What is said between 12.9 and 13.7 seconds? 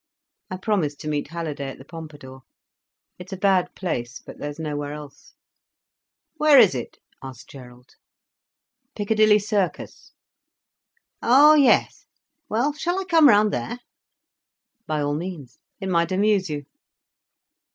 I come round